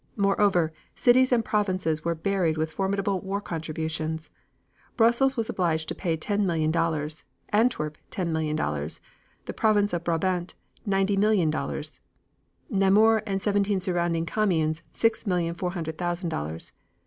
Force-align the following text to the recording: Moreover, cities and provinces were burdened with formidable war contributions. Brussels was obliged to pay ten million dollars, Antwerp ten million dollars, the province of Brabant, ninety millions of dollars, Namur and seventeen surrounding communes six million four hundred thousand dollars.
Moreover, 0.17 0.73
cities 0.95 1.31
and 1.31 1.45
provinces 1.45 2.03
were 2.03 2.15
burdened 2.15 2.57
with 2.57 2.71
formidable 2.71 3.19
war 3.19 3.39
contributions. 3.39 4.31
Brussels 4.97 5.37
was 5.37 5.47
obliged 5.47 5.87
to 5.89 5.93
pay 5.93 6.17
ten 6.17 6.43
million 6.47 6.71
dollars, 6.71 7.23
Antwerp 7.49 7.99
ten 8.09 8.33
million 8.33 8.55
dollars, 8.55 8.99
the 9.45 9.53
province 9.53 9.93
of 9.93 10.03
Brabant, 10.03 10.55
ninety 10.87 11.17
millions 11.17 11.49
of 11.49 11.53
dollars, 11.53 12.01
Namur 12.67 13.17
and 13.27 13.43
seventeen 13.43 13.79
surrounding 13.79 14.25
communes 14.25 14.81
six 14.91 15.27
million 15.27 15.53
four 15.53 15.73
hundred 15.73 15.99
thousand 15.99 16.29
dollars. 16.29 16.73